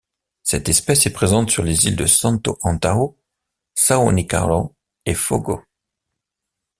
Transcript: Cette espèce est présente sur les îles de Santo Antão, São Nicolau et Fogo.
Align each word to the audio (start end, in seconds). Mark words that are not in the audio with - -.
Cette 0.41 0.67
espèce 0.67 1.05
est 1.05 1.11
présente 1.13 1.51
sur 1.51 1.61
les 1.61 1.85
îles 1.85 1.95
de 1.95 2.07
Santo 2.07 2.57
Antão, 2.63 3.15
São 3.77 4.11
Nicolau 4.11 4.75
et 5.05 5.13
Fogo. 5.13 5.61